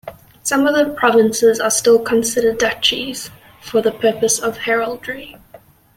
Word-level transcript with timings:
Some 0.41 0.65
of 0.65 0.73
the 0.73 0.91
provinces 0.95 1.59
are 1.59 1.69
still 1.69 1.99
considered 1.99 2.57
duchies 2.57 3.29
for 3.61 3.83
the 3.83 3.91
purposes 3.91 4.39
of 4.43 4.57
heraldry. 4.57 5.37